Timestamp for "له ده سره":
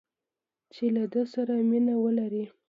0.95-1.53